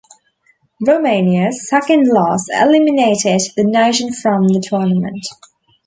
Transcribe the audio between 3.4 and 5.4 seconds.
the nation from the tournament.